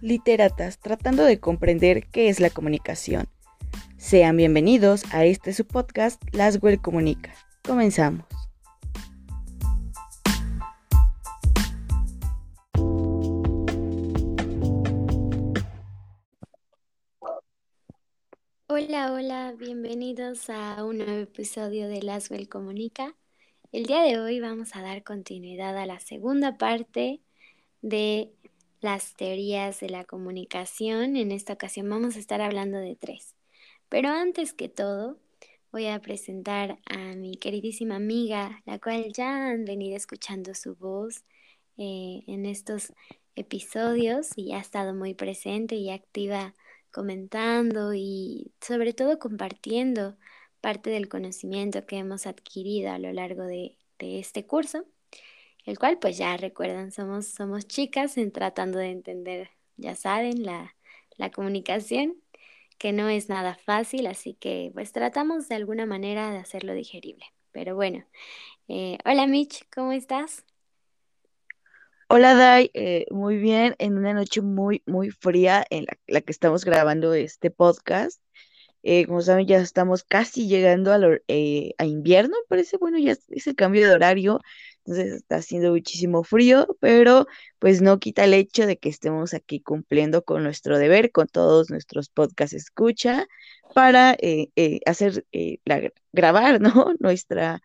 [0.00, 3.28] literatas tratando de comprender qué es la comunicación.
[3.96, 7.34] Sean bienvenidos a este su podcast Laswell Comunica.
[7.62, 8.24] Comenzamos.
[18.68, 23.14] Hola, hola, bienvenidos a un nuevo episodio de Laswell Comunica.
[23.72, 27.20] El día de hoy vamos a dar continuidad a la segunda parte
[27.82, 28.32] de
[28.80, 31.16] las teorías de la comunicación.
[31.16, 33.34] En esta ocasión vamos a estar hablando de tres.
[33.88, 35.18] Pero antes que todo,
[35.72, 41.24] voy a presentar a mi queridísima amiga, la cual ya han venido escuchando su voz
[41.76, 42.92] eh, en estos
[43.36, 46.54] episodios y ha estado muy presente y activa
[46.92, 50.16] comentando y sobre todo compartiendo
[50.60, 54.86] parte del conocimiento que hemos adquirido a lo largo de, este curso,
[55.64, 60.76] el cual pues ya recuerdan, somos, somos chicas en tratando de entender, ya saben, la,
[61.16, 62.16] la comunicación,
[62.78, 67.26] que no es nada fácil, así que pues tratamos de alguna manera de hacerlo digerible.
[67.52, 68.04] Pero bueno,
[68.68, 70.44] eh, hola Mitch, ¿cómo estás?
[72.12, 76.64] Hola Dai, eh, muy bien, en una noche muy, muy fría en la, que estamos
[76.64, 78.20] grabando este podcast.
[78.82, 83.46] Eh, como saben, ya estamos casi llegando a, eh, a invierno, parece, bueno, ya es,
[83.46, 84.40] el cambio de horario,
[84.90, 87.26] entonces está haciendo muchísimo frío, pero
[87.58, 91.70] pues no quita el hecho de que estemos aquí cumpliendo con nuestro deber, con todos
[91.70, 93.26] nuestros podcasts escucha,
[93.74, 94.16] para
[94.86, 95.24] hacer,
[95.64, 96.92] la, grabar, ¿no?
[97.00, 97.62] Nuestra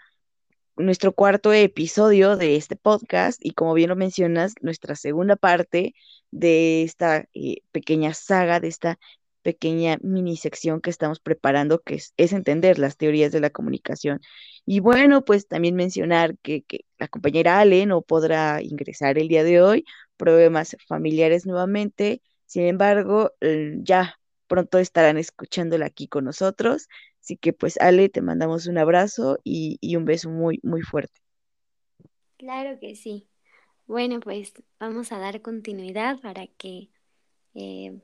[0.78, 5.96] nuestro cuarto episodio de este podcast y como bien lo mencionas, nuestra segunda parte
[6.32, 9.00] de esta eh, pequeña saga, de esta
[9.46, 14.20] pequeña mini sección que estamos preparando, que es, entender las teorías de la comunicación.
[14.66, 16.66] Y bueno, pues también mencionar que,
[16.98, 19.86] la compañera Ale no podrá ingresar el día de hoy,
[20.18, 23.34] problemas familiares nuevamente, sin embargo,
[23.84, 24.16] ya
[24.48, 26.88] pronto estarán escuchándola aquí con nosotros.
[27.22, 31.20] Así que pues Ale, te mandamos un abrazo y, un beso muy, muy fuerte.
[32.38, 33.28] Claro que sí.
[33.86, 36.90] Bueno, pues vamos a dar continuidad para que
[37.54, 38.02] eh,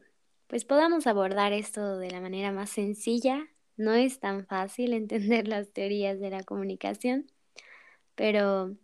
[0.52, 3.48] pues podamos abordar esto de la manera más sencilla.
[3.78, 7.32] No es tan fácil entender las teorías de la comunicación,
[8.16, 8.76] pero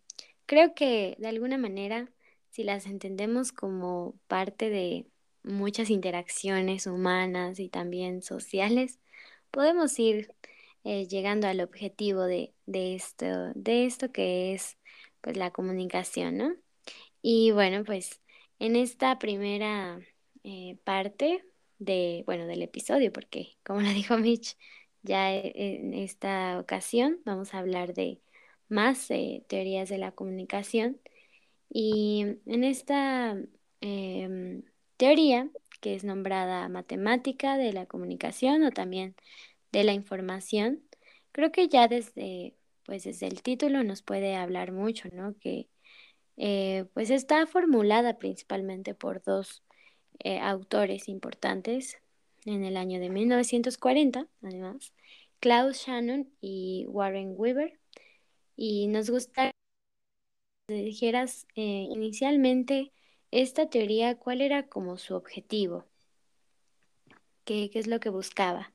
[0.46, 2.10] creo que de alguna manera,
[2.52, 5.08] si las entendemos como parte de
[5.44, 9.02] muchas interacciones humanas y también sociales,
[9.52, 10.34] podemos ir
[10.86, 13.26] eh, llegando al objetivo de, esto,
[13.56, 14.78] de esto que es
[15.20, 16.56] pues la comunicación, ¿no?
[17.22, 18.22] Y bueno, pues
[18.60, 20.00] en esta primera
[20.46, 21.44] eh, parte
[21.80, 24.58] de, bueno, del episodio, porque como lo dijo Mitch,
[25.04, 28.22] ya e, en esta ocasión vamos a hablar de
[28.70, 31.00] más eh, teorías de la comunicación.
[31.70, 33.38] Y en esta
[33.82, 34.64] em,
[34.98, 35.50] teoría
[35.82, 39.16] que es nombrada matemática de la comunicación o también
[39.72, 40.84] de la información.
[41.32, 42.56] Creo que ya desde,
[42.86, 45.38] pues desde el título nos puede hablar mucho, ¿no?
[45.40, 45.70] Que
[46.38, 49.64] eh, pues está formulada principalmente por dos
[50.20, 51.98] eh, autores importantes
[52.46, 54.94] en el año de 1940, además,
[55.40, 57.78] Klaus Shannon y Warren Weaver.
[58.56, 59.52] Y nos gusta
[60.68, 62.92] que dijeras eh, inicialmente
[63.32, 65.86] esta teoría, ¿cuál era como su objetivo?
[67.46, 68.74] ¿Qué, es lo que buscaba?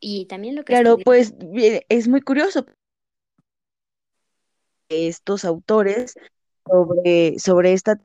[0.00, 0.72] Y también lo que...
[0.72, 1.34] Claro, pues
[1.88, 2.66] es muy curioso.
[4.88, 6.14] Estos autores
[6.66, 8.00] sobre, sobre esta...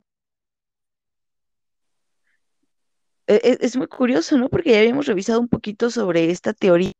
[3.28, 4.48] E, e, es muy curioso, ¿no?
[4.48, 6.92] Porque ya habíamos revisado un poquito sobre esta teoría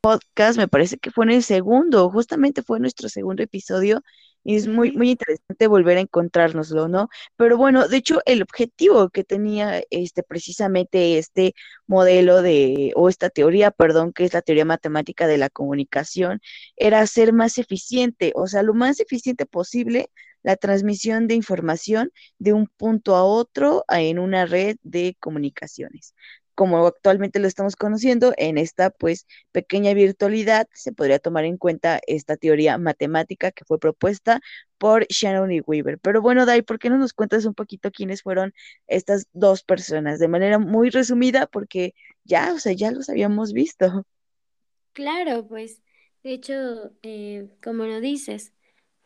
[0.00, 4.02] podcast, me parece que fue en el segundo, justamente fue nuestro segundo episodio,
[4.44, 7.08] y es muy, muy interesante volver a encontrárnoslo, ¿no?
[7.36, 11.54] Pero bueno, de hecho, el objetivo que tenía este precisamente este
[11.88, 16.40] modelo de, o esta teoría, perdón, que es la teoría matemática de la comunicación,
[16.76, 20.10] era ser más eficiente, o sea, lo más eficiente posible
[20.46, 26.14] la transmisión de información de un punto a otro en una red de comunicaciones
[26.56, 32.00] como actualmente lo estamos conociendo, en esta pues pequeña virtualidad se podría tomar en cuenta
[32.06, 34.40] esta teoría matemática que fue propuesta
[34.78, 35.98] por Shannon y Weaver.
[35.98, 38.54] Pero bueno, Dai, ¿por qué no nos cuentas un poquito quiénes fueron
[38.86, 40.18] estas dos personas?
[40.18, 41.94] De manera muy resumida, porque
[42.24, 44.06] ya, o sea, ya los habíamos visto.
[44.94, 45.82] Claro, pues,
[46.22, 48.54] de hecho, eh, como lo dices,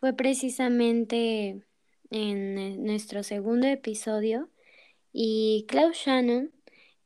[0.00, 1.62] fue precisamente
[2.11, 4.49] en eh, nuestro segundo episodio
[5.12, 6.52] y Klaus Shannon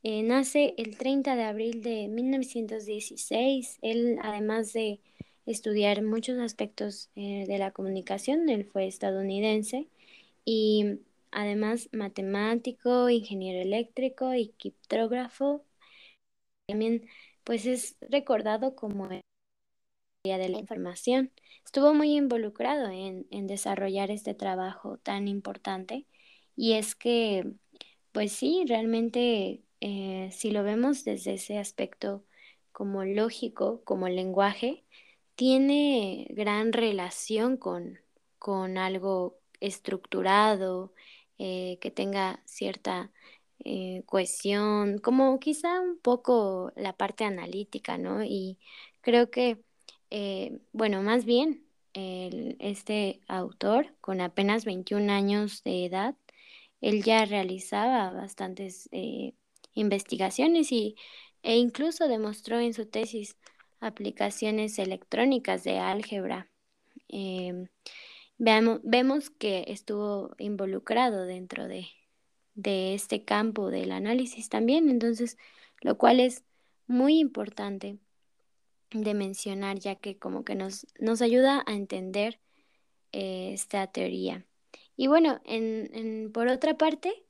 [0.03, 3.79] eh, nace el 30 de abril de 1916.
[3.81, 5.01] Él, además de
[5.45, 9.87] estudiar muchos aspectos eh, de la comunicación, él fue estadounidense
[10.45, 10.99] y
[11.31, 15.65] además matemático, ingeniero eléctrico y criptógrafo.
[16.67, 17.07] También
[17.43, 19.09] pues es recordado como
[20.37, 21.31] de la información.
[21.65, 26.05] Estuvo muy involucrado en, en desarrollar este trabajo tan importante
[26.55, 27.53] y es que
[28.11, 32.25] pues sí, realmente eh, si lo vemos desde ese aspecto
[32.71, 34.85] como lógico, como lenguaje,
[35.35, 37.99] tiene gran relación con,
[38.39, 40.93] con algo estructurado,
[41.39, 43.11] eh, que tenga cierta
[43.65, 48.23] eh, cohesión, como quizá un poco la parte analítica, ¿no?
[48.23, 48.59] Y
[49.01, 49.61] creo que,
[50.71, 56.15] bueno, más bien, este autor, con apenas 21 años de edad,
[56.81, 59.33] él ya realizaba bastantes eh,
[59.73, 60.95] investigaciones y,
[61.43, 63.37] e incluso demostró en su tesis
[63.79, 66.49] aplicaciones electrónicas de álgebra.
[67.07, 67.67] Em,
[68.37, 71.87] vemos que estuvo involucrado dentro de,
[72.55, 75.37] de este campo del análisis también, entonces,
[75.81, 76.43] lo cual es
[76.87, 77.99] muy importante
[79.03, 82.39] de mencionar, ya que como que nos, nos ayuda a entender
[83.11, 84.45] eh, esta teoría.
[84.97, 87.25] Y bueno, en, por otra parte,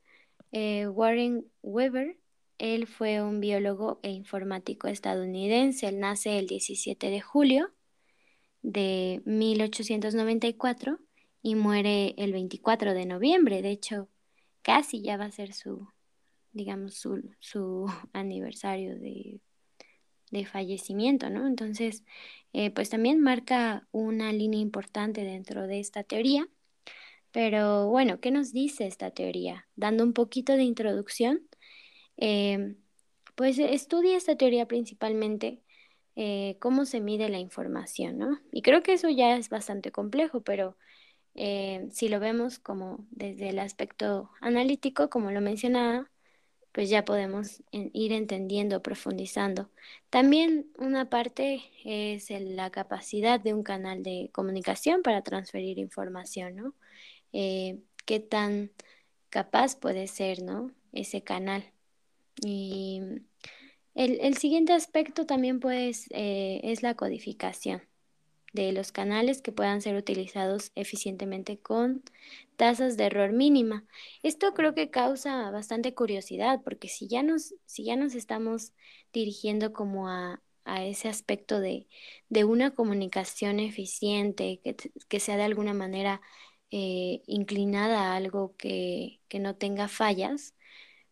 [0.52, 2.18] eh, Warren Weber,
[2.58, 5.88] él fue un biólogo e informático estadounidense.
[5.88, 7.72] Él nace el 17 de julio
[8.62, 11.00] de 1894
[11.42, 13.62] y muere el 24 de noviembre.
[13.62, 14.10] De hecho,
[14.62, 15.88] casi ya va a ser su,
[16.52, 19.42] digamos, su, su aniversario de,
[20.38, 21.48] de, fallecimiento, ¿no?
[21.48, 22.04] Entonces,
[22.54, 26.48] eh, pues también marca una línea importante dentro de esta teoría.
[27.32, 29.68] Pero bueno, ¿qué nos dice esta teoría?
[29.76, 31.42] Dando un poquito de introducción,
[32.18, 32.78] em,
[33.36, 35.62] pues estudia esta teoría principalmente
[36.16, 38.40] eh, cómo se mide la información, ¿no?
[38.52, 40.78] Y creo que eso ya es bastante complejo, pero
[41.36, 46.10] eh, si lo vemos como desde el aspecto analítico, como lo mencionaba,
[46.76, 49.70] pues ya podemos ir entendiendo, profundizando.
[50.10, 56.76] También una parte es la capacidad de un canal de comunicación para transferir información, ¿no?
[57.32, 58.72] Eh, qué tan
[59.30, 60.70] capaz puede ser, ¿no?
[60.92, 61.64] Ese canal.
[62.44, 63.02] Y
[63.94, 67.84] el, siguiente aspecto también pues, es la codificación
[68.56, 72.04] de los canales que puedan ser utilizados eficientemente con
[72.56, 73.86] tasas de error mínima.
[74.24, 78.74] Esto creo que causa bastante curiosidad porque si ya nos, si ya nos estamos
[79.14, 80.42] dirigiendo como a,
[80.80, 81.88] ese aspecto de,
[82.46, 84.76] una comunicación eficiente, que,
[85.08, 86.22] que sea de alguna manera
[86.72, 90.56] eh, inclinada a algo que, no tenga fallas,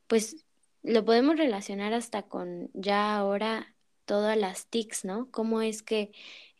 [0.07, 0.45] pues
[0.83, 3.75] lo podemos relacionar hasta con ya ahora
[4.05, 5.29] todas las TICs, ¿no?
[5.31, 6.11] Cómo es que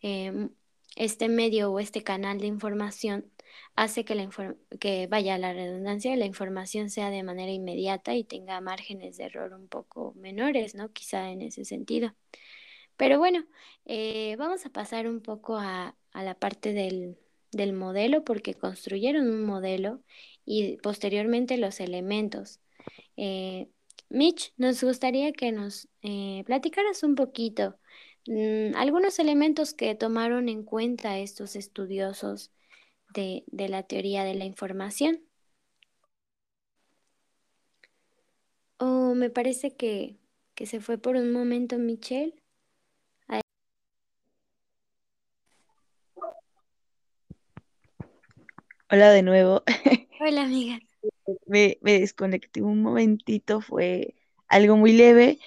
[0.01, 0.51] em,
[0.95, 3.31] este medio o este canal de información
[3.75, 4.29] hace que, la
[4.79, 9.53] que vaya la redundancia, la información sea de manera inmediata y tenga márgenes de error
[9.53, 10.91] un poco menores, ¿no?
[10.91, 12.13] Quizá en ese sentido.
[12.97, 13.45] Pero bueno,
[13.85, 17.17] eh, vamos a pasar un poco a la parte del,
[17.53, 20.01] del modelo porque construyeron un modelo
[20.45, 22.59] y posteriormente los elementos.
[23.17, 23.69] Eh,
[24.09, 27.77] Mitch, nos gustaría que nos eh, platicaras un poquito
[28.75, 32.51] algunos elementos que tomaron en cuenta estos estudiosos
[33.13, 35.21] de, la teoría de la información.
[38.77, 40.17] Oh, me parece que,
[40.55, 42.33] que se fue por un momento Michelle.
[48.93, 49.63] Hola de nuevo.
[50.19, 50.79] Hola, amiga.
[51.47, 54.13] Me, desconecté un momentito, fue
[54.47, 55.39] algo muy leve,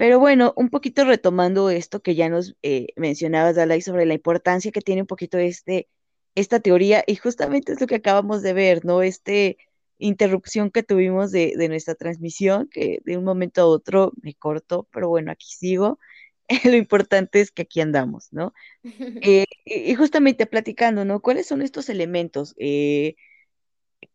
[0.00, 4.72] pero bueno, un poquito retomando esto que ya nos eh, mencionabas, Dalai, sobre la importancia
[4.72, 5.90] que tiene un poquito este,
[6.34, 9.02] esta teoría, y justamente es lo que acabamos de ver, ¿no?
[9.02, 9.58] Este
[9.98, 14.88] interrupción que tuvimos de, de nuestra transmisión, que de un momento a otro me cortó,
[14.90, 15.98] pero bueno, aquí sigo.
[16.64, 18.54] lo importante es que aquí andamos, ¿no?
[19.22, 21.20] Eh, y justamente platicando, ¿no?
[21.20, 22.54] ¿Cuáles son estos elementos?
[22.56, 23.16] Eh,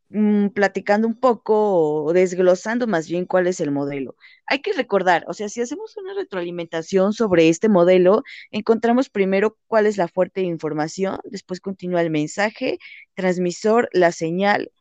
[0.10, 4.16] mm, platicando un poco o desglosando más bien cuál es el modelo.
[4.48, 9.86] Hay que recordar, o sea, si hacemos una retroalimentación sobre este modelo, encontramos primero cuál
[9.88, 12.80] es la fuente de información, después continúa el mensaje,
[13.16, 14.72] transmisor, la señal,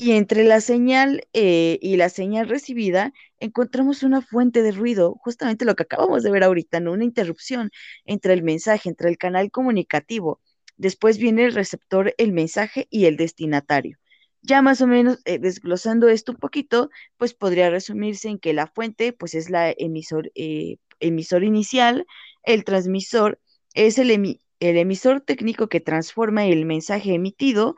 [0.00, 5.64] y entre la señal eh, y la señal recibida encontramos una fuente de ruido, justamente
[5.64, 6.92] lo que acabamos de ver ahorita, ¿no?
[6.92, 7.70] Una interrupción
[8.04, 10.40] entre el mensaje, entre el canal comunicativo.
[10.76, 13.98] Después viene el receptor, el mensaje y el destinatario.
[14.42, 18.66] Ya más o menos eh, desglosando esto un poquito, pues podría resumirse en que la
[18.66, 22.06] fuente, pues es la emisor, eh, emisor inicial,
[22.44, 23.40] el transmisor
[23.74, 27.76] es el, el emisor técnico que transforma el mensaje emitido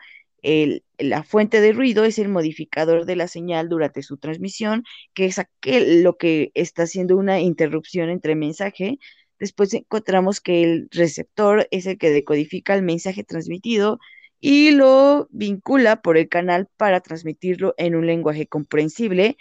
[0.99, 5.39] la fuente de ruido es el modificador de la señal durante su transmisión, que es
[5.39, 8.99] aquel, lo que está haciendo una interrupción entre mensaje.
[9.39, 13.99] Después encontramos que el receptor es el que decodifica el mensaje transmitido
[14.41, 19.37] y lo vincula por el canal para transmitirlo en un lenguaje comprensible.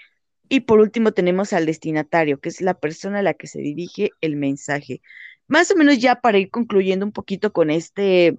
[0.50, 4.12] Y por último tenemos al destinatario, que es la persona a la que se dirige
[4.22, 5.02] el mensaje.
[5.48, 8.38] Más o menos ya para ir concluyendo un poquito con este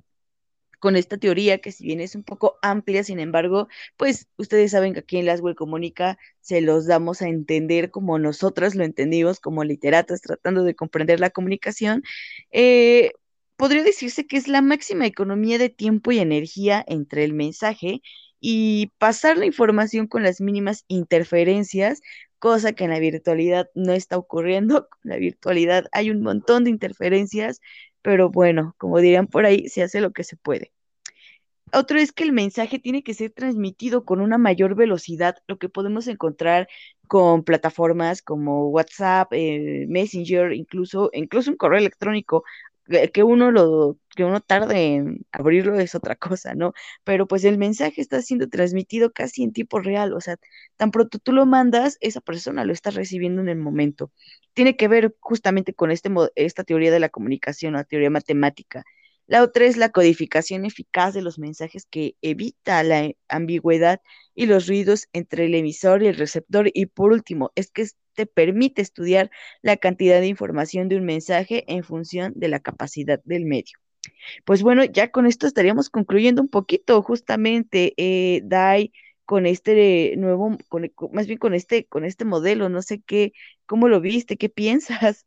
[0.81, 4.95] con esta teoría que si bien es un poco amplia, sin embargo, pues ustedes saben
[4.95, 9.63] que aquí en Laswell Comunica se los damos a entender como nosotras lo entendimos como
[9.63, 12.03] literatas tratando de comprender la comunicación.
[12.51, 13.13] Eh,
[13.61, 18.01] podría decirse que es la máxima economía de tiempo y energía entre el mensaje
[18.41, 22.01] y pasar la información con las mínimas interferencias,
[22.39, 24.89] cosa que en la virtualidad no está ocurriendo.
[25.05, 27.61] En la virtualidad hay un montón de interferencias,
[28.01, 30.73] pero bueno, como dirían por ahí, se hace lo que se puede.
[31.73, 35.69] Otro es que el mensaje tiene que ser transmitido con una mayor velocidad, lo que
[35.69, 36.67] podemos encontrar
[37.07, 42.45] con plataformas como WhatsApp, eh, Messenger, incluso, incluso un correo electrónico,
[43.13, 46.73] que uno lo, que uno tarde en abrirlo es otra cosa, ¿no?
[47.05, 50.37] Pero pues el mensaje está siendo transmitido casi en tiempo real, o sea,
[50.77, 54.13] tan pronto tú lo mandas, esa persona lo está recibiendo en el momento.
[54.55, 58.85] Tiene que ver justamente con este, esta teoría de la comunicación, la teoría matemática.
[59.31, 64.01] La otra es la codificación eficaz de los mensajes que evita la ambigüedad
[64.35, 66.69] y los ruidos entre el emisor y el receptor.
[66.75, 69.31] Y por último, es que te permite estudiar
[69.63, 73.79] la cantidad de información de un mensaje en función de la capacidad del medio.
[74.45, 78.93] Pues bueno, ya con esto estaríamos concluyendo un poquito justamente, eh, Dai,
[79.27, 80.59] con este nuevo,
[81.13, 83.33] más bien con este, con este modelo, no sé qué,
[83.67, 85.25] cómo lo viste, qué piensas.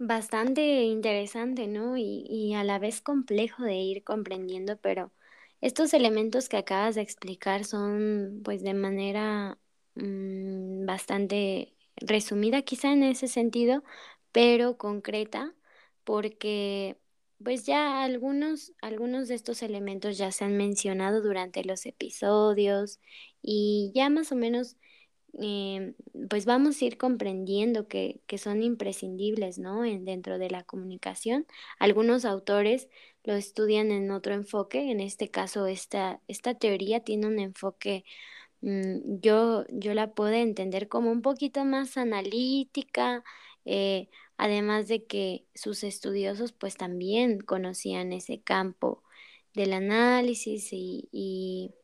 [0.00, 1.96] Bastante interesante, ¿no?
[1.96, 5.12] Y, y a la vez complejo de ir comprendiendo, pero
[5.60, 9.58] estos elementos que acabas de explicar son, pues, de manera
[9.96, 13.82] mm, bastante resumida, quizá en ese sentido,
[14.32, 15.54] pero concreta,
[16.04, 16.96] porque
[17.42, 22.98] pues ya algunos, algunos de estos elementos ya se han mencionado durante los episodios
[23.42, 24.76] y ya más o menos
[25.40, 25.94] eh,
[26.28, 29.84] pues vamos a ir comprendiendo que, que son imprescindibles, ¿no?
[29.84, 31.46] En, dentro de la comunicación.
[31.78, 32.88] Algunos autores
[33.24, 38.04] lo estudian en otro enfoque, en este caso esta, esta teoría tiene un enfoque,
[38.62, 43.24] mm, yo, yo la puedo entender como un poquito más analítica,
[43.64, 44.08] eh,
[44.38, 49.02] además de que sus estudiosos pues también conocían ese campo
[49.54, 51.74] del análisis y, y,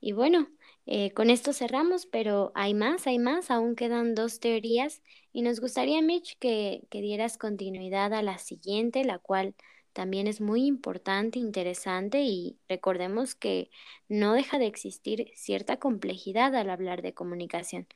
[0.00, 0.48] y bueno,
[0.90, 5.02] eh, con esto cerramos, pero hay más, hay más, aún quedan dos teorías
[5.34, 9.54] y nos gustaría, Mitch, que, que dieras continuidad a la siguiente, la cual
[9.92, 13.70] también es muy importante, interesante y recordemos que
[14.08, 17.86] no deja de existir cierta complejidad al hablar de comunicación.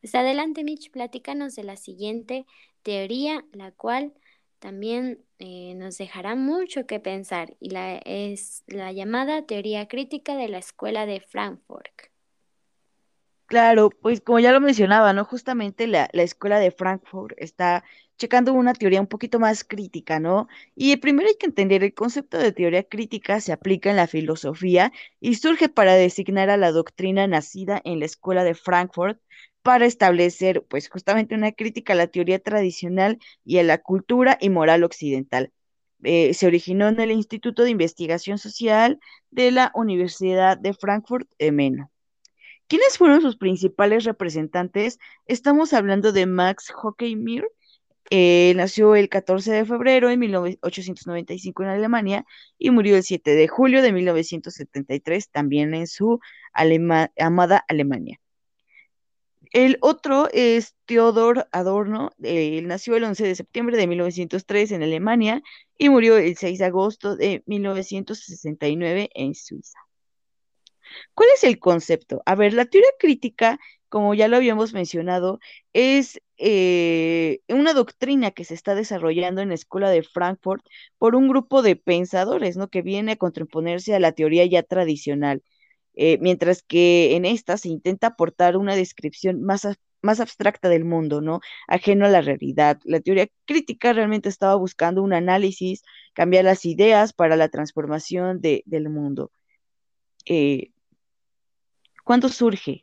[0.00, 2.46] Pues adelante, Mitch, platícanos de la siguiente
[2.82, 4.12] teoría, la cual
[4.58, 10.48] también eh, nos dejará mucho que pensar y la, es la llamada teoría crítica de
[10.48, 12.09] la escuela de Frankfurt.
[13.50, 15.24] Claro, pues como ya lo mencionaba, ¿no?
[15.24, 17.82] Justamente la, la escuela de Frankfurt está
[18.16, 20.46] checando una teoría un poquito más crítica, ¿no?
[20.76, 24.92] Y primero hay que entender, el concepto de teoría crítica se aplica en la filosofía
[25.18, 29.20] y surge para designar a la doctrina nacida en la escuela de Frankfurt
[29.62, 34.48] para establecer, pues justamente una crítica a la teoría tradicional y a la cultura y
[34.50, 35.50] moral occidental.
[36.04, 41.90] Eh, se originó en el Instituto de Investigación Social de la Universidad de Frankfurt, Meno.
[42.70, 45.00] ¿Quiénes fueron sus principales representantes?
[45.26, 47.42] Estamos hablando de Max Hockenheim.
[48.10, 52.24] Eh, nació el 14 de febrero de 1895 en Alemania
[52.58, 56.20] y murió el 7 de julio de 1973 también en su
[57.18, 58.20] amada Alemania.
[59.50, 65.42] El otro es Theodor Adorno, él nació el 11 de septiembre de 1903 en Alemania
[65.76, 69.89] y murió el 6 de agosto de 1969 en Suiza.
[71.14, 72.22] ¿Cuál es el concepto?
[72.26, 75.40] A ver, la teoría crítica, como ya lo habíamos mencionado,
[75.72, 80.64] es eh, una doctrina que se está desarrollando en la Escuela de Frankfurt
[80.98, 82.68] por un grupo de pensadores, ¿no?
[82.68, 85.42] Que viene a contraponerse a la teoría ya tradicional,
[85.94, 89.66] eh, mientras que en esta se intenta aportar una descripción más,
[90.02, 91.40] más abstracta del mundo, ¿no?
[91.68, 92.78] Ajeno a la realidad.
[92.84, 95.82] La teoría crítica realmente estaba buscando un análisis,
[96.14, 99.30] cambiar las ideas para la transformación de, del mundo.
[100.26, 100.70] Eh,
[102.04, 102.82] ¿Cuándo surge?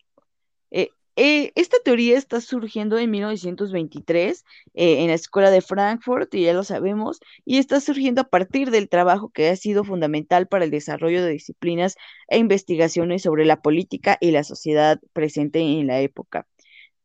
[0.71, 4.45] Eh, eh, esta teoría está surgiendo en 1923
[4.75, 8.69] eh, en la Escuela de Frankfurt, y ya lo sabemos, y está surgiendo a partir
[8.69, 11.95] del trabajo que ha sido fundamental para el desarrollo de disciplinas
[12.27, 16.45] e investigaciones sobre la política y la sociedad presente en la época.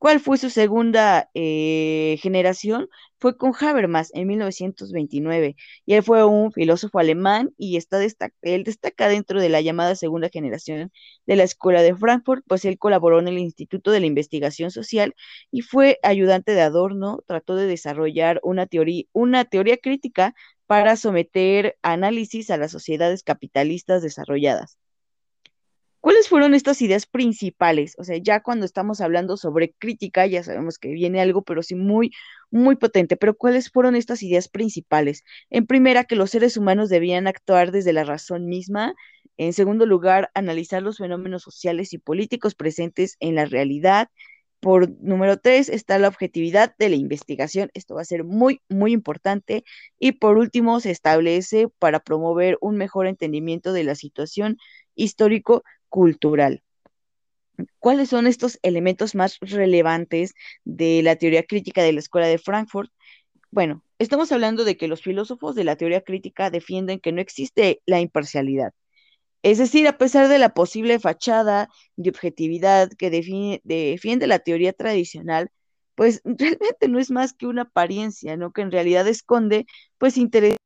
[0.02, 2.88] ¿Cuál fue su segunda eh, generación?
[3.20, 5.54] Fue con Habermas en 1929
[5.86, 8.00] y él fue un filósofo alemán y está
[8.42, 10.90] él destaca dentro de la llamada segunda generación
[11.24, 15.14] de la Escuela de Frankfurt, pues él colaboró en el Instituto de la Investigación Social
[15.52, 20.34] y fue ayudante de Adorno, trató de desarrollar una teoría, una teoría crítica
[20.66, 24.78] para someter análisis a las sociedades capitalistas desarrolladas.
[26.02, 27.94] ¿Cuáles fueron estas ideas principales?
[27.96, 31.76] O sea, ya cuando estamos hablando sobre crítica, ya sabemos que viene algo, pero sí
[31.76, 32.10] muy,
[32.50, 33.16] muy potente.
[33.16, 35.22] Pero ¿cuáles fueron estas ideas principales?
[35.48, 38.94] En primera, que los seres humanos debían actuar desde la razón misma.
[39.36, 44.08] En segundo lugar, analizar los fenómenos sociales y políticos presentes en la realidad.
[44.58, 47.70] Por número tres está la objetividad de la investigación.
[47.74, 49.62] Esto va a ser muy, muy importante.
[50.00, 54.56] Y por último, se establece para promover un mejor entendimiento de la situación
[54.96, 56.62] histórico cultural.
[57.78, 60.32] ¿Cuáles son estos elementos más relevantes
[60.64, 62.90] de la teoría crítica de la Escuela de Frankfurt?
[63.50, 67.82] Bueno, estamos hablando de que los filósofos de la teoría crítica defienden que no existe
[67.84, 68.72] la imparcialidad.
[69.42, 75.50] Es decir, a pesar de la posible fachada de objetividad que defiende la teoría tradicional,
[75.94, 78.52] pues realmente no es más que una apariencia, ¿no?
[78.52, 79.66] Que en realidad esconde,
[79.98, 80.56] pues, intereses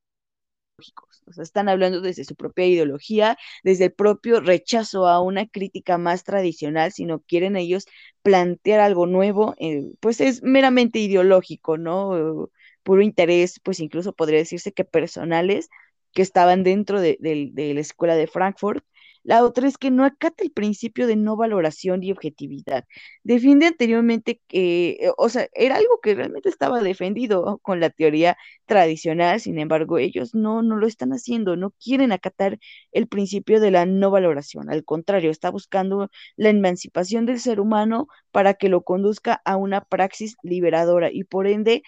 [1.26, 5.98] o sea, están hablando desde su propia ideología, desde el propio rechazo a una crítica
[5.98, 7.86] más tradicional, si no quieren ellos
[8.22, 12.48] plantear algo nuevo, eh, pues es meramente ideológico, ¿no?
[12.82, 15.68] Puro interés, pues incluso podría decirse que personales
[16.12, 18.84] que estaban dentro de la escuela de Frankfurt
[19.26, 22.84] la otra es que no acata el principio de no valoración y objetividad.
[23.24, 28.36] Defiende anteriormente que, eh, o sea, era algo que realmente estaba defendido con la teoría
[28.66, 32.58] tradicional, sin embargo, ellos no, no lo están haciendo, no quieren acatar
[32.92, 34.70] el principio de la no valoración.
[34.70, 39.80] Al contrario, está buscando la emancipación del ser humano para que lo conduzca a una
[39.84, 41.82] praxis liberadora y por ende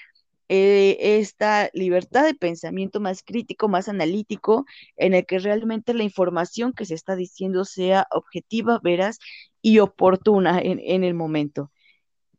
[0.48, 4.64] eh, esta libertad de pensamiento más crítico, más analítico,
[4.96, 9.18] en el que realmente la información que se está diciendo sea objetiva, veraz
[9.62, 11.70] y oportuna en, el momento.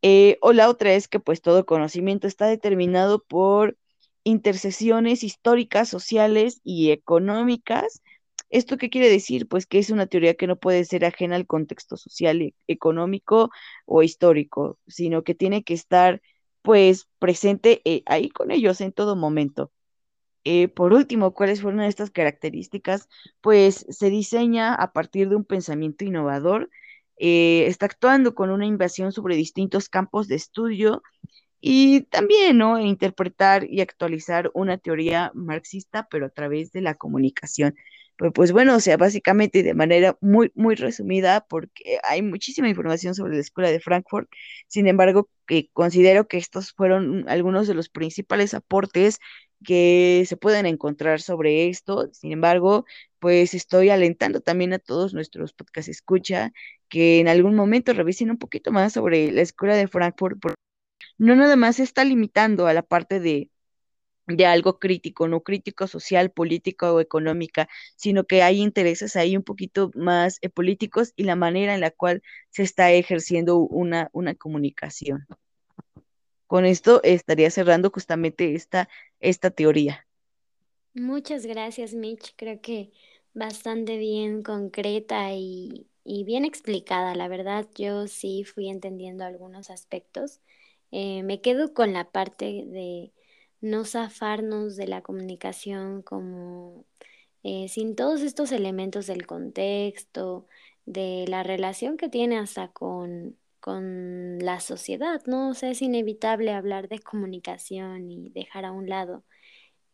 [0.02, 3.76] Eh, o la otra es que pues todo conocimiento está determinado por
[4.24, 8.02] intercesiones históricas, sociales y económicas.
[8.50, 9.48] ¿Esto qué quiere decir?
[9.48, 13.50] Pues que es una teoría que no puede ser ajena al contexto social, e, económico
[13.86, 16.20] o histórico, sino que tiene que estar
[16.62, 19.72] pues presente eh, ahí con ellos en todo momento.
[20.44, 23.08] Eh, por último, ¿cuáles fueron estas características?
[23.40, 26.70] Pues se diseña a partir de un pensamiento innovador,
[27.18, 31.02] eh, está actuando con una invasión sobre distintos campos de estudio
[31.60, 32.78] y también, ¿no?
[32.80, 37.76] Interpretar y actualizar una teoría marxista, pero a través de la comunicación.
[38.34, 43.34] Pues bueno, o sea, básicamente de manera muy, muy resumida, porque hay muchísima información sobre
[43.34, 44.28] la Escuela de Frankfurt,
[44.68, 49.20] sin embargo, que considero que estos fueron algunos de los principales aportes
[49.64, 52.10] que se pueden encontrar sobre esto.
[52.12, 52.84] Sin embargo,
[53.20, 56.52] pues estoy alentando también a todos nuestros podcast escucha
[56.90, 60.38] que en algún momento revisen un poquito más sobre la Escuela de Frankfurt,
[61.18, 63.50] no nada más se está limitando a la parte de
[64.36, 69.42] de algo crítico, no crítico social, político o económica, sino que hay intereses ahí un
[69.44, 74.34] poquito más eh, políticos y la manera en la cual se está ejerciendo una, una
[74.34, 75.26] comunicación.
[76.46, 78.90] Con esto estaría cerrando justamente esta,
[79.20, 80.06] esta teoría.
[80.94, 82.34] Muchas gracias, Mitch.
[82.36, 82.92] Creo que
[83.34, 87.14] bastante bien concreta y, y bien explicada.
[87.14, 90.40] La verdad, yo sí fui entendiendo algunos aspectos.
[90.90, 93.12] Eh, me quedo con la parte de
[93.60, 96.86] no zafarnos de la comunicación como
[97.42, 100.46] eh, sin todos estos elementos del contexto,
[100.86, 105.50] de la relación que tiene hasta con, con la sociedad, ¿no?
[105.50, 109.24] O sea, es inevitable hablar de comunicación y dejar a un lado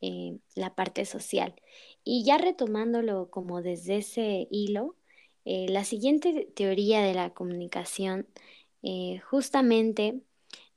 [0.00, 1.54] eh, la parte social.
[2.04, 4.96] Y ya retomándolo como desde ese hilo,
[5.44, 8.28] eh, la siguiente teoría de la comunicación
[9.30, 10.20] justamente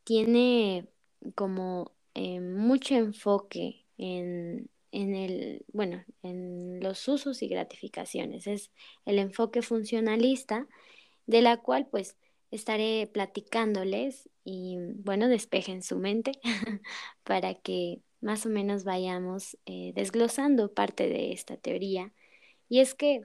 [0.03, 0.87] tiene
[1.35, 8.45] como eh, mucho enfoque en, en el, bueno, en los usos y gratificaciones.
[8.45, 8.71] Es
[9.05, 10.67] el enfoque funcionalista
[11.27, 12.17] de la cual pues
[12.51, 16.33] estaré platicándoles y bueno, despejen su mente
[17.23, 22.11] para que más o menos vayamos eh, desglosando parte de esta teoría.
[22.67, 23.21] Y es que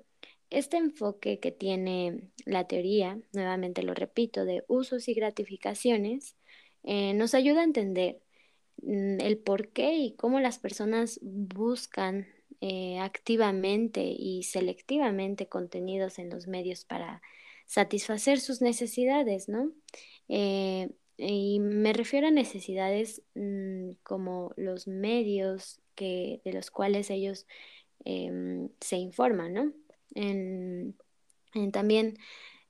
[0.51, 6.37] este enfoque que tiene la teoría, nuevamente lo repito, de usos y gratificaciones,
[6.85, 8.21] eh, nos ayuda a entender
[8.83, 12.27] el por qué y cómo las personas buscan
[12.61, 17.23] eh, activamente y selectivamente contenidos en los medios para
[17.67, 19.73] satisfacer sus necesidades, ¿no?
[20.29, 27.47] Eh, y me refiero a necesidades mm, como los medios que, de los cuales ellos
[28.05, 29.73] em, se informan, ¿no?
[31.73, 32.19] también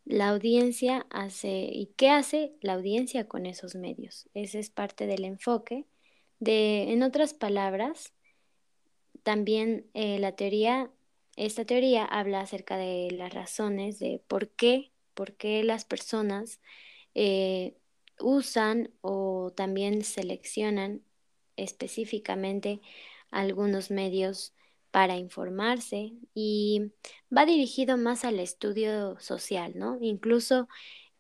[0.05, 4.29] la audiencia hace, ¿y qué hace la audiencia con esos medios?
[4.35, 5.87] Ese es parte del enfoque.
[6.41, 8.13] De, en otras palabras,
[9.23, 10.91] también eh, la teoría,
[11.37, 16.61] esta teoría habla acerca de las razones de por qué, por qué las personas
[17.15, 17.77] eh,
[18.21, 21.03] usan o también seleccionan
[21.57, 22.81] específicamente
[23.31, 24.55] algunos medios
[24.91, 26.93] para informarse y
[27.37, 29.99] va dirigido más al estudio social, ¿no?
[30.01, 30.69] Incluso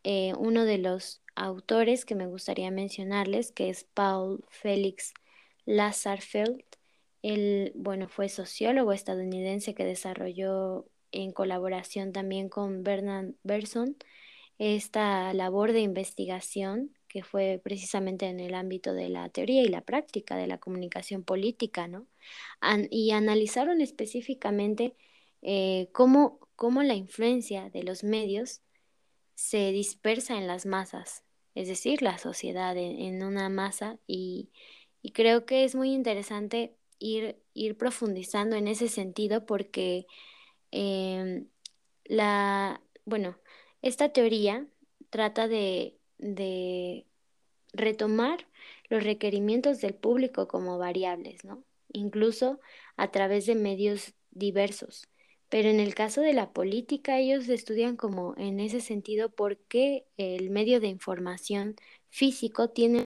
[0.04, 5.12] eh, uno de los autores que me gustaría mencionarles, que es Paul Felix
[5.66, 6.62] Lazarfeld,
[7.22, 13.96] él, bueno, fue sociólogo estadounidense que desarrolló en colaboración también con Bernard Berson
[14.58, 19.82] esta labor de investigación que fue precisamente en el ámbito de la teoría y la
[19.82, 22.06] práctica de la comunicación política, ¿no?
[22.90, 24.96] y analizaron específicamente
[25.42, 28.62] eh, cómo, cómo la influencia de los medios
[29.34, 34.50] se dispersa en las masas, es decir, la sociedad en, una masa y,
[35.12, 40.06] creo que es muy interesante ir, ir profundizando en ese sentido porque
[40.70, 41.48] em,
[42.04, 43.38] la, bueno,
[43.82, 44.66] esta teoría
[45.10, 47.06] trata de, de
[47.72, 48.46] retomar
[48.88, 51.64] los requerimientos del público como variables, ¿no?
[51.94, 52.60] incluso
[52.96, 55.08] a través de medios diversos.
[55.54, 60.04] Pero en el caso de la política, ellos estudian como en ese sentido por qué
[60.16, 61.76] el medio de información
[62.10, 63.04] físico tiene una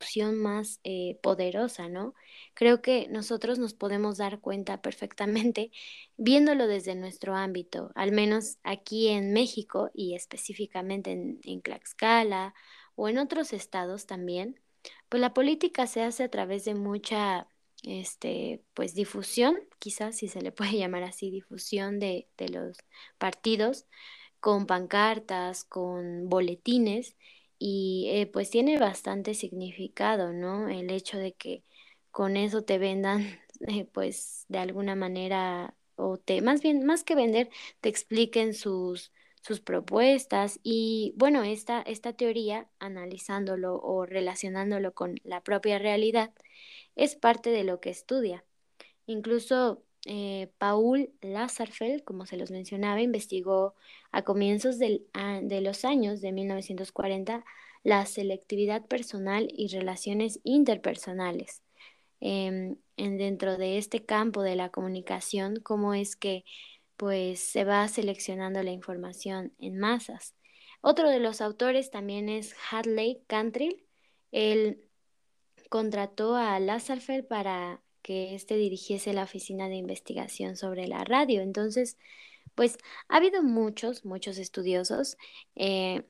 [0.00, 2.14] opción más eh, poderosa, ¿no?
[2.54, 5.70] Creo que nosotros nos podemos dar cuenta perfectamente
[6.16, 12.54] viéndolo desde nuestro ámbito, al menos aquí en México y específicamente en, en Tlaxcala
[12.96, 14.60] o en otros estados también,
[15.08, 17.46] pues la política se hace a través de mucha
[17.82, 22.78] este, pues difusión, quizás si se le puede llamar así, difusión de, de los
[23.18, 23.86] partidos,
[24.40, 27.16] con pancartas, con boletines,
[27.58, 30.68] y eh, pues tiene bastante significado, ¿no?
[30.68, 31.64] El hecho de que
[32.10, 37.14] con eso te vendan, eh, pues de alguna manera, o te, más bien, más que
[37.14, 45.16] vender, te expliquen sus, sus propuestas y bueno, esta, esta teoría, analizándolo o relacionándolo con
[45.24, 46.32] la propia realidad,
[46.96, 48.44] es parte de lo que estudia.
[49.06, 53.74] Incluso eh, Paul Lazarfeld, como se los mencionaba, investigó
[54.12, 55.06] a comienzos del,
[55.42, 57.44] de los años de 1940
[57.84, 61.62] la selectividad personal y relaciones interpersonales.
[62.20, 66.44] Em, en, dentro de este campo de la comunicación, cómo es que
[67.02, 70.36] pues se va seleccionando la información en masas.
[70.82, 73.84] Otro de los autores también es Hadley Cantrill.
[74.30, 74.84] Él
[75.68, 81.40] contrató a Lazarfeld para que éste dirigiese la oficina de investigación sobre la radio.
[81.42, 81.98] Entonces,
[82.54, 85.16] pues ha habido muchos, muchos estudiosos
[85.56, 86.04] eh,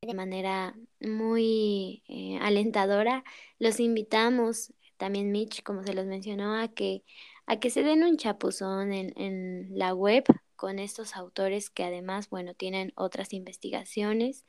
[0.00, 3.24] de manera muy eh, alentadora.
[3.58, 7.04] Los invitamos, también Mitch, como se los mencionó, a que,
[7.46, 10.24] a que se den un chapuzón en, en la web
[10.56, 14.44] con estos autores que además, bueno, tienen otras investigaciones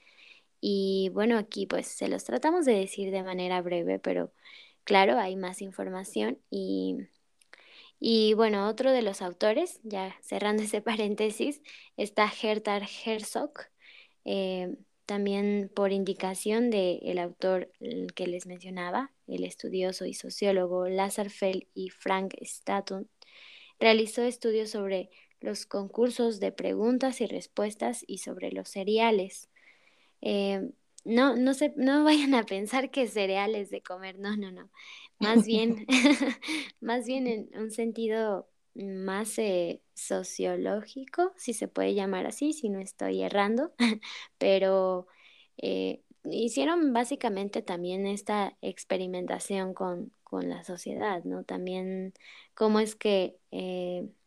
[0.61, 4.33] y bueno, aquí pues se los tratamos de decir de manera breve, pero
[4.83, 6.39] claro, hay más información.
[6.49, 6.97] Y,
[7.99, 11.61] y bueno, otro de los autores, ya cerrando ese paréntesis,
[11.97, 13.51] está Hertar Herzog,
[14.25, 17.71] eh, también por indicación del autor
[18.15, 23.09] que les mencionaba, el estudioso y sociólogo Lazar Fell y Frank Statton,
[23.79, 25.09] realizó estudios sobre
[25.39, 29.49] los concursos de preguntas y respuestas y sobre los seriales.
[30.21, 30.69] Eh,
[31.05, 34.69] no, no se, no vayan a pensar que cereales de comer, no, no, no.
[35.19, 35.85] Más bien,
[36.81, 42.79] más bien en un sentido más eh, sociológico, si se puede llamar así, si no
[42.79, 43.73] estoy errando,
[44.37, 45.07] pero
[45.57, 51.43] eh, hicieron básicamente también esta experimentación con, con, la sociedad, ¿no?
[51.43, 52.13] También
[52.53, 53.37] cómo es que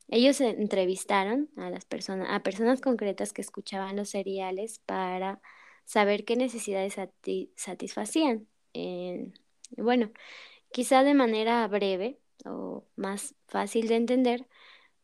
[0.09, 5.40] ellos entrevistaron a las personas, a personas concretas que escuchaban los cereales para
[5.85, 6.96] saber qué necesidades
[7.57, 8.48] satisfacían.
[9.76, 10.11] bueno,
[10.72, 14.46] quizá de manera breve o más fácil de entender,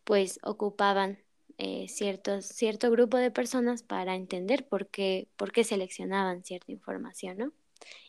[0.04, 1.18] pues ocupaban
[1.58, 7.52] eh, cierto grupo de personas para entender por qué, por qué seleccionaban cierta información, ¿no?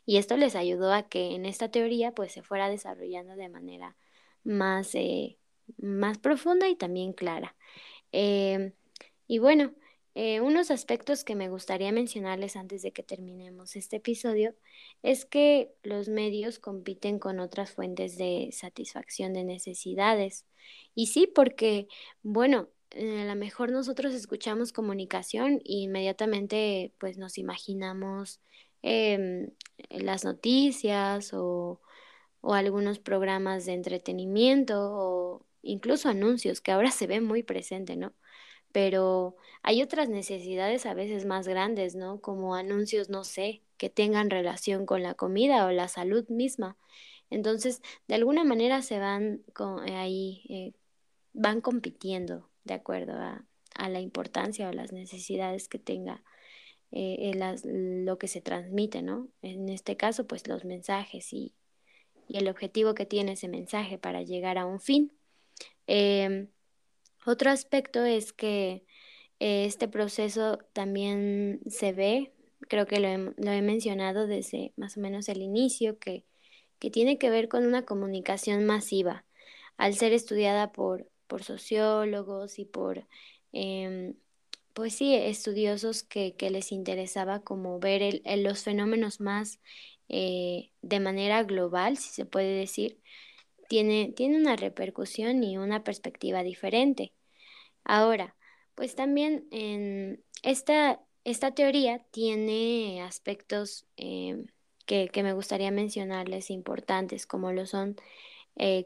[0.06, 3.98] Y esto les ayudó a que en esta teoría pues se fuera desarrollando de manera
[4.44, 5.38] más, eh,
[5.78, 7.56] más profunda y también clara.
[8.12, 8.74] Eh,
[9.28, 9.74] y bueno,
[10.16, 14.56] eh, unos aspectos que me gustaría mencionarles antes de que terminemos este episodio
[15.04, 20.46] es que los medios compiten con otras fuentes de satisfacción de necesidades.
[20.96, 21.88] Y sí, porque,
[22.24, 28.40] bueno, a lo mejor nosotros escuchamos comunicación e inmediatamente pues nos imaginamos
[28.82, 29.52] em,
[29.90, 31.82] las noticias o,
[32.42, 38.14] o algunos programas de entretenimiento o incluso anuncios que ahora se ven muy presente, ¿no?
[38.72, 42.22] pero hay otras necesidades a veces más grandes, ¿no?
[42.22, 46.78] Como anuncios, no sé, que tengan relación con la comida o la salud misma.
[47.30, 50.74] Entonces, de alguna manera se van con, eh, ahí, eh,
[51.34, 53.46] van compitiendo de acuerdo a,
[53.90, 56.24] la importancia o las necesidades que tenga
[56.92, 57.32] eh,
[57.64, 59.30] lo que se transmite, ¿no?
[59.42, 61.54] En este caso, pues los mensajes y,
[62.28, 65.12] y el objetivo que tiene ese mensaje para llegar a un fin.
[65.88, 66.50] Em,
[67.26, 68.86] otro aspecto es que
[69.40, 72.34] eh, este proceso también se ve,
[72.68, 76.26] creo que lo he, mencionado desde más o menos el inicio, que,
[76.80, 79.26] que tiene que ver con una comunicación masiva,
[79.78, 83.08] al ser estudiada por, por sociólogos y por,
[83.54, 84.16] em,
[84.74, 89.60] pues sí, estudiosos que, les interesaba como ver los fenómenos más
[90.10, 93.02] eh, de manera global, si se puede decir,
[93.70, 97.14] tiene, tiene una repercusión y una perspectiva diferente.
[97.84, 98.36] Ahora,
[98.76, 104.46] pues también en esta, esta teoría tiene aspectos eh,
[104.86, 107.98] que, me gustaría mencionarles importantes, como lo son
[108.56, 108.86] eh,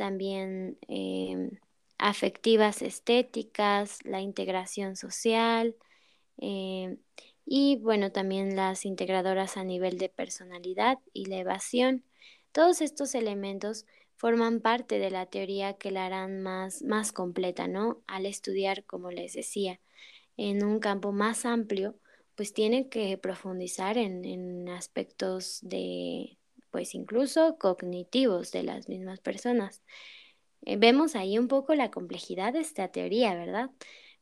[0.00, 1.50] también eh,
[1.98, 5.76] afectivas estéticas, la integración social
[7.44, 12.02] y bueno, también las integradoras a nivel de personalidad y la evasión.
[12.50, 13.84] Todos estos elementos
[14.16, 18.02] forman parte de la teoría que la harán más, más completa, ¿no?
[18.06, 19.80] Al estudiar, como les decía,
[20.38, 21.98] en un campo más amplio,
[22.36, 26.38] pues tiene que profundizar en, aspectos de,
[26.70, 29.82] pues incluso cognitivos de las mismas personas.
[30.62, 33.70] Eh, vemos ahí un poco la complejidad de esta teoría, ¿verdad?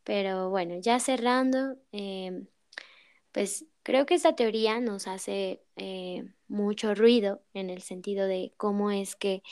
[0.05, 2.47] Pero bueno, ya cerrando, em,
[3.33, 8.91] pues creo que esta teoría nos hace eh, mucho ruido en el sentido de cómo
[8.91, 9.43] es que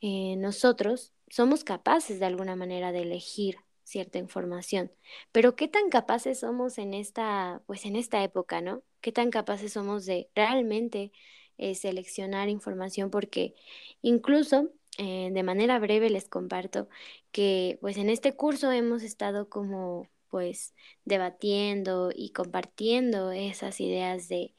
[0.00, 4.92] eh, nosotros somos capaces de alguna manera de elegir cierta información.
[5.32, 8.82] Pero qué tan capaces somos en esta, pues en esta época, ¿no?
[9.00, 11.12] ¿Qué tan capaces somos de realmente
[11.58, 13.10] eh, seleccionar información?
[13.10, 13.54] Porque
[14.02, 16.88] incluso eh, de manera breve les comparto
[17.32, 24.54] que pues en este curso hemos estado como pues debatiendo y compartiendo esas ideas de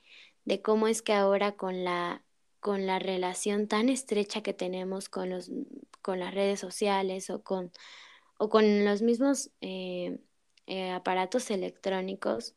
[0.45, 2.23] de cómo es que ahora con la,
[2.59, 5.51] con la relación tan estrecha que tenemos con, los,
[6.01, 7.71] con las redes sociales o con,
[8.37, 10.19] o con los mismos eh,
[10.93, 12.55] aparatos electrónicos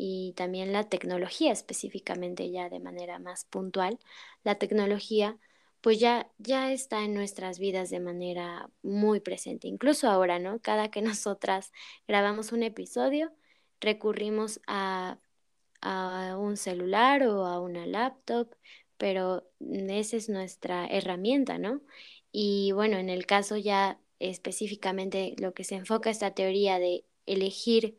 [0.00, 3.98] y también la tecnología específicamente ya de manera más puntual,
[4.44, 5.38] la tecnología
[5.80, 10.60] pues ya, ya está en nuestras vidas de manera muy presente, incluso ahora, ¿no?
[10.60, 11.72] Cada que nosotras
[12.08, 13.32] grabamos un episodio,
[13.80, 15.18] recurrimos a
[15.80, 18.54] a un celular o a una laptop,
[18.96, 21.82] pero esa es nuestra herramienta, ¿no?
[22.32, 27.98] Y bueno, en el caso ya específicamente lo que se enfoca esta teoría de elegir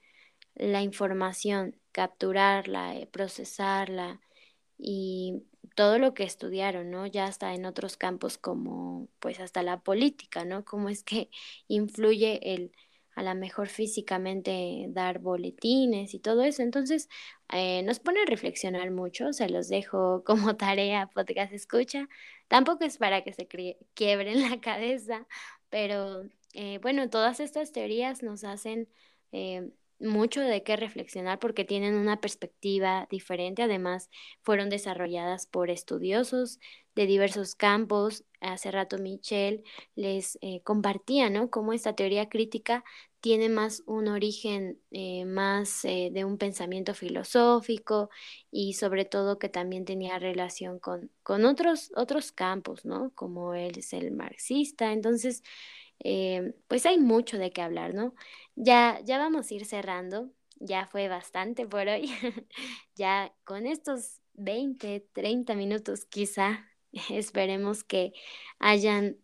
[0.55, 4.21] la información, capturarla, eh, procesarla
[4.77, 5.43] y
[5.75, 7.05] todo lo que estudiaron, ¿no?
[7.07, 10.65] Ya está en otros campos como pues hasta la política, ¿no?
[10.65, 11.29] Cómo es que
[11.67, 12.71] influye el
[13.15, 16.61] a lo mejor físicamente dar boletines y todo eso.
[16.63, 17.09] Entonces,
[17.51, 22.07] eh, nos pone a reflexionar mucho, se los dejo como tarea, podcast escucha.
[22.47, 23.47] Tampoco es para que se
[23.93, 25.27] quiebren la cabeza,
[25.69, 26.23] pero
[26.53, 28.87] eh, bueno, todas estas teorías nos hacen
[29.31, 33.63] eh, mucho de qué reflexionar porque tienen una perspectiva diferente.
[33.63, 34.09] Además,
[34.41, 36.59] fueron desarrolladas por estudiosos
[36.95, 38.25] de diversos campos.
[38.41, 39.63] Hace rato Michelle
[39.95, 41.49] les compartía, ¿no?
[41.49, 42.83] Cómo esta teoría crítica
[43.21, 48.09] tiene más un origen eh, más eh, de un pensamiento filosófico
[48.51, 53.11] y sobre todo que también tenía relación con, con otros, otros campos, ¿no?
[53.15, 54.93] Como él es el marxista.
[54.93, 55.43] Entonces,
[55.99, 58.13] eh, pues hay mucho de qué hablar, ¿no?
[58.55, 62.11] Ya, ya vamos a ir cerrando, ya fue bastante por hoy,
[62.95, 66.65] ya con estos 20, 30 minutos quizá,
[67.09, 68.13] esperemos que
[68.59, 69.17] hayan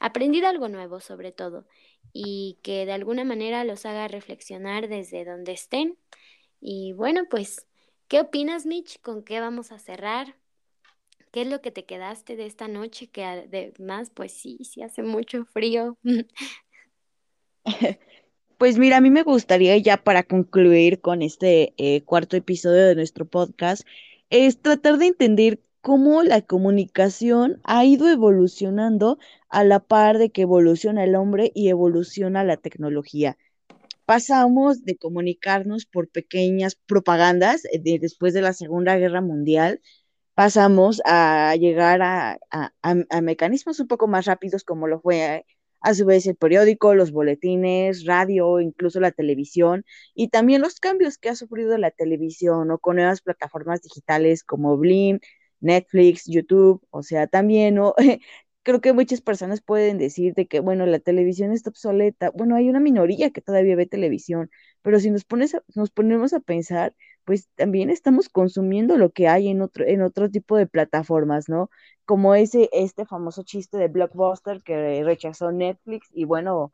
[0.00, 1.66] aprendido algo nuevo sobre todo
[2.12, 5.98] y que de alguna manera los haga reflexionar desde donde estén.
[6.60, 7.66] Y bueno, pues,
[8.08, 9.00] ¿qué opinas, Mitch?
[9.00, 10.36] ¿Con qué vamos a cerrar?
[11.34, 13.08] ¿Qué es lo que te quedaste de esta noche?
[13.08, 15.98] Que además, pues sí, sí hace mucho frío.
[18.56, 22.94] Pues mira, a mí me gustaría ya para concluir con este eh, cuarto episodio de
[22.94, 23.84] nuestro podcast,
[24.30, 29.18] es tratar de entender cómo la comunicación ha ido evolucionando
[29.48, 33.36] a la par de que evoluciona el hombre y evoluciona la tecnología.
[34.06, 39.80] Pasamos de comunicarnos por pequeñas propagandas eh, de, después de la Segunda Guerra Mundial
[40.34, 45.46] pasamos a llegar a, a, a, mecanismos un poco más rápidos como lo fue
[45.80, 51.18] a su vez el periódico, los boletines, radio, incluso la televisión y también los cambios
[51.18, 55.20] que ha sufrido la televisión o con nuevas plataformas digitales como Blim,
[55.60, 57.94] Netflix, YouTube, o sea, también ¿no?
[58.62, 62.30] creo que muchas personas pueden decir de que, bueno, la televisión está obsoleta.
[62.30, 64.50] Bueno, hay una minoría que todavía ve televisión,
[64.82, 69.48] pero si nos, pones nos ponemos a pensar, pues también estamos consumiendo lo que hay
[69.48, 71.70] en otro, en otro tipo de plataformas, ¿no?
[72.04, 76.72] Como ese, este famoso chiste de Blockbuster que rechazó Netflix y bueno,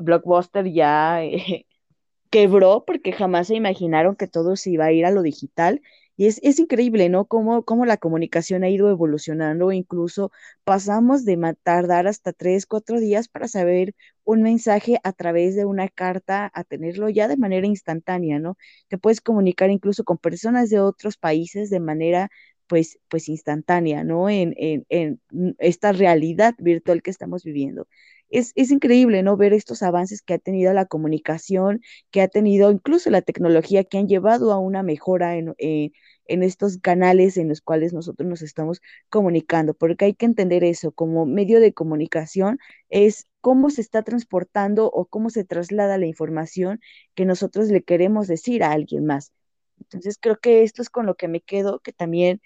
[0.00, 1.20] Blockbuster ya
[2.30, 5.82] quebró porque jamás se imaginaron que todo se iba a ir a lo digital
[6.20, 7.24] y es, es increíble, ¿no?
[7.26, 10.30] Cómo, cómo la comunicación ha ido evolucionando, incluso
[10.64, 15.88] pasamos de tardar hasta tres, cuatro días para saber un mensaje a través de una
[15.88, 18.58] carta a tenerlo ya de manera instantánea, ¿no?
[18.88, 22.28] Te puedes comunicar incluso con personas de otros países de manera
[22.66, 24.28] pues, pues instantánea, ¿no?
[24.28, 25.20] En, en, en
[25.58, 27.88] esta realidad virtual que estamos viviendo
[28.28, 29.36] es, es increíble, ¿no?
[29.36, 31.80] Ver estos avances que ha tenido la comunicación,
[32.10, 35.90] que ha tenido incluso la tecnología, que han llevado a una mejora en, eh,
[36.30, 40.92] en estos canales en los cuales nosotros nos estamos comunicando, porque hay que entender eso,
[40.92, 46.80] como medio de comunicación es cómo se está transportando o cómo se traslada la información
[47.14, 49.32] que nosotros le queremos decir a alguien más.
[49.80, 52.40] Entonces creo que esto es con lo que me quedo, que también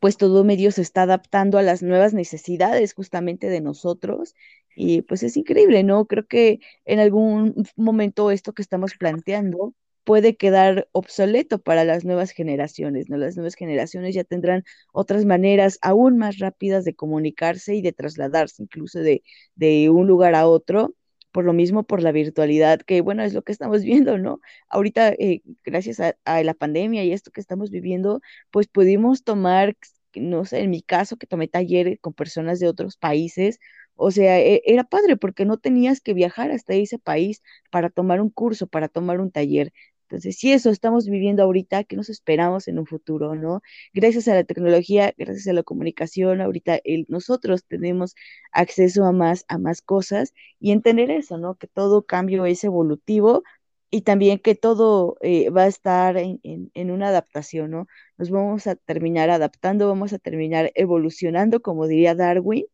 [0.00, 4.34] pues todo medio se está adaptando a las nuevas necesidades justamente de nosotros
[4.76, 6.06] y pues es increíble, ¿no?
[6.06, 9.74] Creo que en algún momento esto que estamos planteando
[10.08, 13.18] puede quedar obsoleto para las nuevas generaciones, ¿no?
[13.18, 18.62] Las nuevas generaciones ya tendrán otras maneras aún más rápidas de comunicarse y de trasladarse,
[18.62, 19.22] incluso de,
[19.54, 20.94] de un lugar a otro,
[21.30, 24.40] por lo mismo, por la virtualidad, que bueno, es lo que estamos viendo, ¿no?
[24.70, 29.76] Ahorita, eh, gracias a, la pandemia y esto que estamos viviendo, pues pudimos tomar,
[30.14, 33.60] no sé, en mi caso, que tomé talleres con personas de otros países,
[33.94, 38.20] o sea, e, era padre porque no tenías que viajar hasta ese país para tomar
[38.22, 39.72] un curso, para tomar un taller.
[40.08, 43.60] Entonces, si eso estamos viviendo ahorita, ¿qué nos esperamos en un futuro, no?
[43.92, 48.14] Gracias a la tecnología, gracias a la comunicación, ahorita nosotros tenemos
[48.52, 51.56] acceso a más, a más cosas y entender eso, ¿no?
[51.56, 53.42] Que todo cambio es evolutivo
[53.90, 57.86] y también que todo eh, va a estar en, en, en, una adaptación, ¿no?
[58.16, 62.64] Nos vamos a terminar adaptando, vamos a terminar evolucionando, como diría Darwin.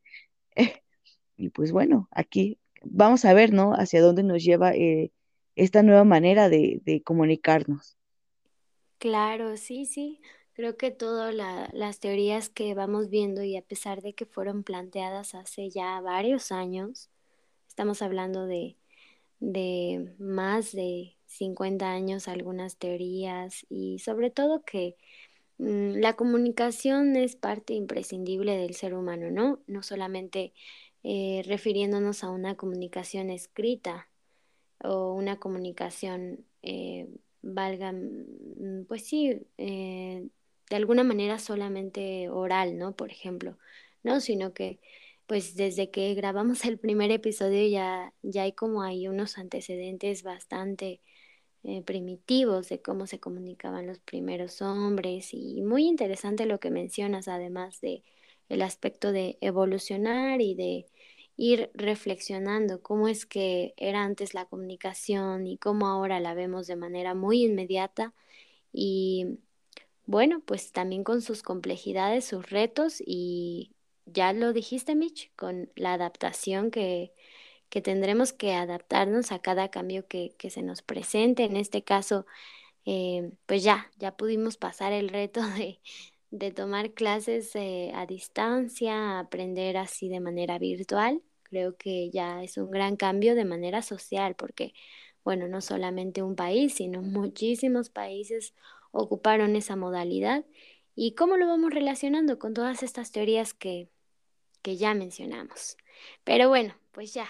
[1.37, 3.73] y pues bueno, aquí vamos a ver, ¿no?
[3.75, 5.13] Hacia dónde nos lleva eh,
[5.57, 7.97] esta nueva manera de, de, comunicarnos.
[8.99, 10.21] Claro, sí, sí.
[10.55, 14.63] Creo que todas la, las teorías que vamos viendo y a pesar de que fueron
[14.63, 17.11] planteadas hace ya varios años,
[17.69, 18.77] estamos hablando de,
[19.41, 24.97] de más de 50 años algunas teorías y sobre todo que
[25.59, 29.61] mmm, la comunicación es parte imprescindible del ser humano, ¿no?
[29.67, 30.55] No solamente
[31.03, 34.09] eh, refiriéndonos a una comunicación escrita
[34.85, 37.09] o una comunicación, eh,
[37.43, 40.29] valga, mm, pues sí, eh,
[40.71, 42.97] de alguna manera solamente oral, ¿no?
[42.97, 43.59] Por ejemplo,
[44.03, 44.21] ¿no?
[44.21, 44.81] Sino que
[45.27, 51.01] pues desde que grabamos el primer episodio ya, ya hay como hay unos antecedentes bastante
[51.65, 57.29] eh, primitivos de cómo se comunicaban los primeros hombres y muy interesante lo que mencionas
[57.29, 58.03] además de
[58.51, 60.87] el aspecto de evolucionar y de
[61.37, 66.77] ir reflexionando cómo es que era antes la comunicación y cómo ahora la vemos de
[66.77, 68.15] manera muy inmediata
[68.73, 69.39] y
[70.07, 73.73] bueno, pues también con sus complejidades, sus retos y
[74.07, 77.13] ya lo dijiste, Mitch, con la adaptación que,
[77.71, 81.45] que tendremos que adaptarnos a cada cambio que, que se nos presente.
[81.45, 82.27] En este caso,
[82.85, 85.81] eh, pues ya, ya pudimos pasar el reto de,
[86.35, 91.23] de tomar clases eh, a distancia, aprender así de manera virtual.
[91.45, 94.75] Creo que ya es un gran cambio de manera social porque,
[95.23, 98.53] bueno, no solamente un país, sino muchísimos países
[98.91, 100.45] ocuparon esa modalidad.
[100.97, 103.89] ¿Y cómo lo vamos relacionando con todas estas teorías que,
[104.63, 105.77] que ya mencionamos?
[106.25, 107.29] Pero bueno, pues ya,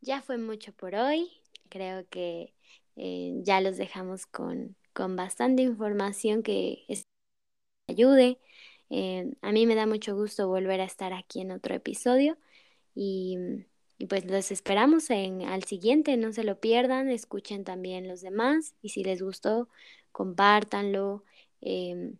[0.00, 1.30] ya fue mucho por hoy.
[1.68, 2.54] Creo que
[2.96, 6.84] eh, ya los dejamos con, con bastante información que
[7.86, 8.38] ayude.
[8.90, 12.38] Eh, a mí me da mucho gusto volver a estar aquí en otro episodio
[12.94, 13.36] y,
[14.08, 18.90] pues los esperamos en, al siguiente, no se lo pierdan, escuchen también los demás y
[18.90, 19.68] si les gustó,
[20.12, 21.24] compártanlo.
[21.60, 22.18] Em,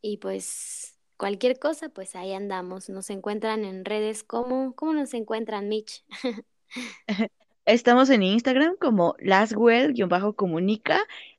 [0.00, 2.88] y pues cualquier cosa, pues ahí andamos.
[2.88, 6.04] Nos encuentran en redes como, ¿cómo nos encuentran, Mitch?
[7.68, 10.98] Estamos en Instagram como laswell-comunica.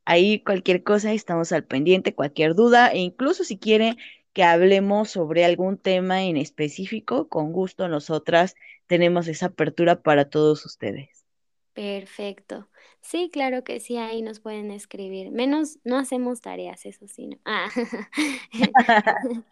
[0.10, 3.96] Ahí cualquier cosa estamos al pendiente, cualquier duda e incluso si quiere
[4.34, 8.56] que hablemos sobre algún tema en específico, con gusto nosotras
[8.88, 11.28] tenemos esa apertura para todos ustedes.
[11.76, 12.68] Perfecto.
[13.02, 15.30] Sí, claro que sí, ahí nos pueden escribir.
[15.30, 17.38] Menos no hacemos tareas, eso sí, ¿no?
[17.46, 17.70] Ah.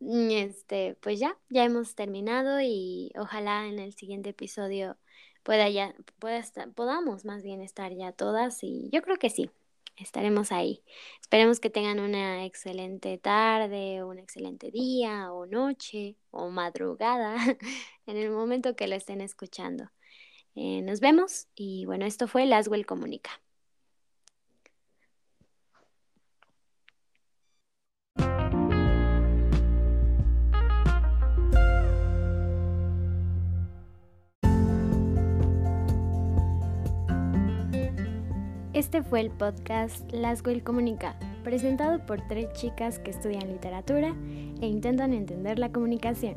[0.00, 4.96] Este, pues ya, ya hemos terminado y ojalá en el siguiente episodio
[5.42, 9.50] pueda ya, pueda estar, podamos más bien estar ya todas y yo creo que sí,
[10.00, 10.82] estaremos ahí.
[11.20, 17.36] Esperemos que tengan una excelente tarde, un excelente día o noche o madrugada
[18.06, 19.90] en el momento que lo estén escuchando.
[20.54, 23.30] Eh, nos vemos y bueno, esto fue Laswell Comunica.
[38.78, 44.14] Este fue el podcast Laswell Comunica, presentado por tres chicas que estudian literatura
[44.60, 46.36] e intentan entender la comunicación.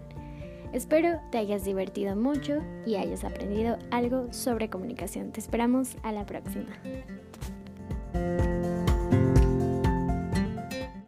[0.74, 5.32] Espero te hayas divertido mucho y hayas aprendido algo sobre comunicación.
[5.32, 6.72] Te esperamos a la próxima.